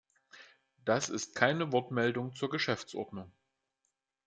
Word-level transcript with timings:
Das 0.83 1.09
ist 1.09 1.35
keine 1.35 1.71
Wortmeldung 1.73 2.33
zur 2.35 2.49
Geschäftsordnung. 2.49 3.31